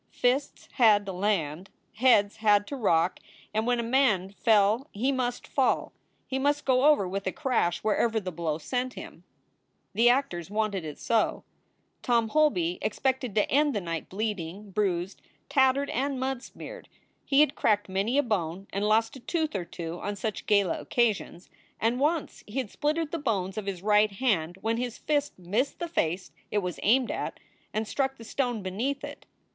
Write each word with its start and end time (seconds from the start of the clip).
Fists 0.09 0.67
had 0.77 1.05
to 1.05 1.13
land. 1.13 1.69
Heads 1.97 2.37
had 2.37 2.65
to 2.65 2.75
rock, 2.75 3.19
and 3.53 3.67
when 3.67 3.79
a 3.79 3.83
man 3.83 4.31
fell 4.31 4.87
he 4.91 5.11
must 5.11 5.45
fall. 5.45 5.93
He 6.25 6.39
must 6.39 6.65
go 6.65 6.85
over 6.85 7.07
with 7.07 7.27
a 7.27 7.31
crash 7.31 7.83
wherever 7.83 8.19
the 8.19 8.31
blow 8.31 8.57
sent 8.57 8.95
him. 8.95 9.23
The 9.93 10.09
actors 10.09 10.49
wanted 10.49 10.85
it 10.85 10.97
so. 10.97 11.43
SOULS 11.43 11.43
FOR 11.43 11.43
SALE 11.43 12.01
303 12.01 12.01
Tom 12.15 12.27
Holby 12.29 12.79
expected 12.81 13.35
to 13.35 13.51
end 13.51 13.75
the 13.75 13.79
night 13.79 14.09
bleeding, 14.09 14.71
bruised, 14.71 15.21
tattered, 15.49 15.91
and 15.91 16.19
mud 16.19 16.41
smeared. 16.41 16.89
He 17.23 17.41
had 17.41 17.53
cracked 17.53 17.87
many 17.87 18.17
a 18.17 18.23
bone 18.23 18.65
and 18.73 18.87
lost 18.87 19.15
a 19.15 19.19
tooth 19.19 19.55
or 19.55 19.65
two 19.65 19.99
on 19.99 20.15
such 20.15 20.47
gala 20.47 20.79
occasions; 20.79 21.51
and 21.79 21.99
once 21.99 22.43
he 22.47 22.57
had 22.57 22.71
splintered 22.71 23.11
the 23.11 23.19
bones 23.19 23.55
of 23.55 23.67
his 23.67 23.83
right 23.83 24.13
hand 24.13 24.57
when 24.61 24.77
his 24.77 24.97
fist 24.97 25.37
missed 25.37 25.77
the 25.77 25.87
face 25.87 26.31
it 26.49 26.57
was 26.63 26.79
aimed 26.81 27.11
at 27.11 27.39
and 27.71 27.87
struck 27.87 28.17
the 28.17 28.23
stone 28.23 28.63
beneath 28.63 29.03
it. 29.03 29.27